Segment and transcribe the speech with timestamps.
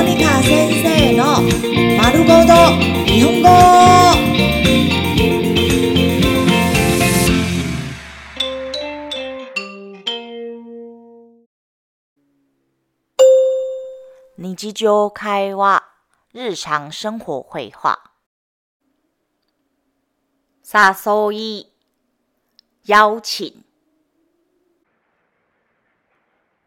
[0.00, 1.42] モニカ先生の
[1.98, 2.54] 丸ごと
[3.04, 3.48] 日本語。
[14.38, 15.84] 日常会話、
[16.32, 18.00] 日常生活会話。
[20.64, 21.66] 誘い、
[22.86, 23.52] 邀請。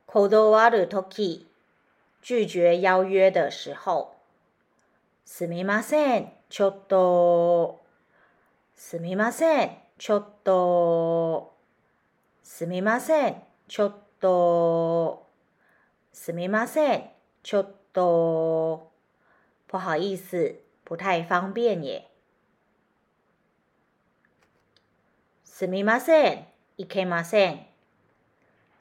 [0.06, 1.48] 断るとき、
[2.24, 4.16] 拒絕邀約的時候。
[5.26, 7.84] すみません、ちょっと。
[8.76, 11.54] すみません、ちょっと。
[12.42, 15.28] すみません、ちょっと。
[16.14, 17.10] すみません、
[17.44, 18.90] ちょっと。
[19.68, 20.56] 不好意思，
[20.86, 22.08] 不太方便耶。
[25.44, 26.48] すみません、
[26.78, 27.66] いけません。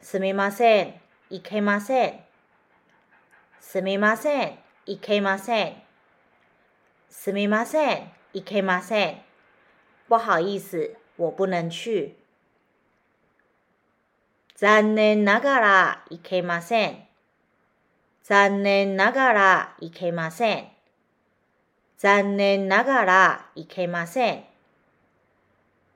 [0.00, 0.95] すみません、
[1.30, 2.31] いけません。
[3.64, 5.74] すみません、いけません。
[7.08, 9.22] すみません、いけません。
[10.08, 12.16] 不好意思，我不能去。
[14.56, 17.06] 残念ながらいけません。
[18.24, 20.69] 残念ながらいけません。
[21.97, 24.44] 残念ながらいけません。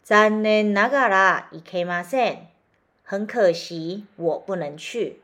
[0.05, 2.48] 残念ながらいけません。
[3.03, 5.20] 很可惜，我不能去。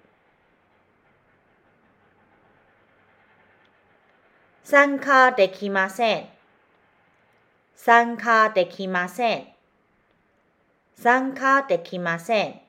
[4.65, 6.29] 参加できません。
[7.75, 9.49] 参加できません。
[10.95, 12.61] 参加できません。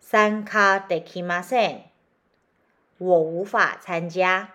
[0.00, 1.84] 参加できません。
[2.98, 4.54] 我无法参加。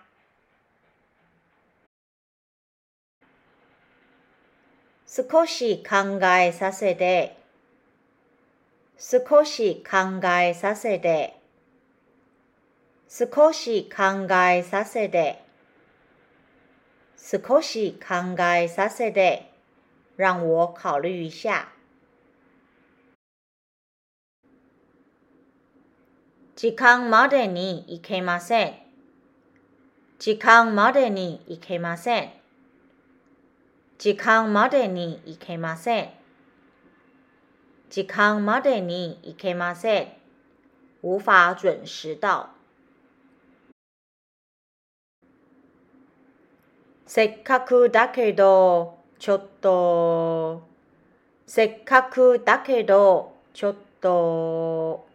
[5.06, 7.38] 少し考えさせて。
[8.98, 11.40] 少し考えさせて。
[13.08, 15.45] 少し考えさせて。
[17.44, 19.56] 少し考えさせて。
[20.18, 21.74] 让我考虑一下。
[26.56, 28.74] 時間までに行けません。
[30.20, 32.32] 時間までに行けません。
[33.98, 36.10] 時間までに行けません。
[37.90, 40.08] 時間までに行けません。
[41.04, 42.48] 無法準時到。
[47.08, 50.68] せっかくだけど、ちょっと。
[51.46, 55.08] せっかくだけど、ちょっと。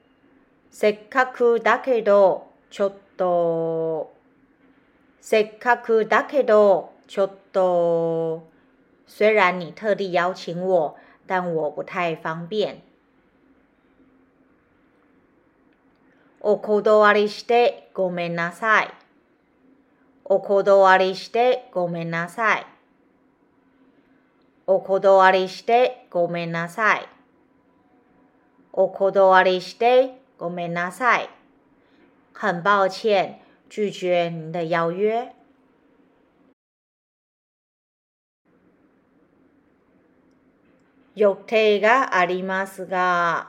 [0.71, 4.13] せっかくだけど、ちょっと。
[5.21, 8.49] せっかくだけど、ちょっと。
[9.09, 10.95] 虽然你特地邀请我，
[11.27, 12.81] 但我不太方便。
[16.41, 19.00] お断りしてごめんなさい。
[20.33, 22.67] お断りしてごめんなさい。
[24.65, 27.09] お断りしてごめんなさい。
[28.73, 31.29] お断りしてごめんなさい。
[32.33, 35.33] 很抱歉，拒绝您的邀约。
[41.17, 43.49] 予定がありますが、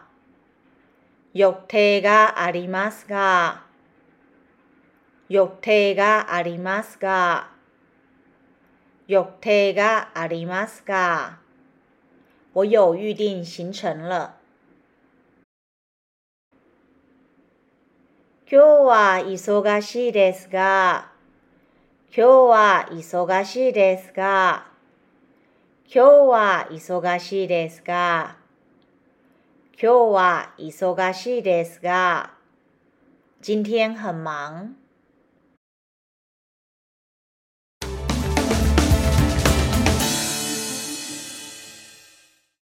[1.36, 3.70] 予定がありますが、
[5.32, 7.52] 予定がありますが、
[9.08, 11.38] 予定がありますが、
[12.54, 14.34] 我有预定行程了。
[18.46, 21.10] 今日は忙しいですが、
[22.14, 24.66] 今日は忙しいですが、
[25.86, 28.36] 今日は忙しいですが、
[29.82, 32.34] 今日は忙しいですが、
[33.42, 34.81] 今天很忙。